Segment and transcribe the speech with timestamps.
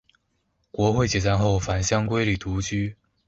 [0.71, 2.95] 国会解散后返乡归里独居。